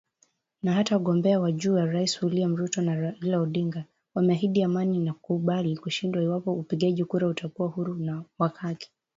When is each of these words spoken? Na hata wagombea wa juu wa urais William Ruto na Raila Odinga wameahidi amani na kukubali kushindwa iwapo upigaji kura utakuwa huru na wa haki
Na 0.63 0.73
hata 0.73 0.95
wagombea 0.95 1.39
wa 1.39 1.51
juu 1.51 1.75
wa 1.75 1.83
urais 1.83 2.23
William 2.23 2.55
Ruto 2.55 2.81
na 2.81 2.95
Raila 2.95 3.39
Odinga 3.39 3.85
wameahidi 4.15 4.63
amani 4.63 4.99
na 4.99 5.13
kukubali 5.13 5.77
kushindwa 5.77 6.23
iwapo 6.23 6.53
upigaji 6.53 7.05
kura 7.05 7.27
utakuwa 7.27 7.67
huru 7.67 7.95
na 7.95 8.23
wa 8.37 8.47
haki 8.49 8.91